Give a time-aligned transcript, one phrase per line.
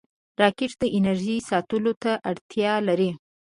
[0.41, 3.11] راکټ د انرژۍ ساتلو ته اړتیا لري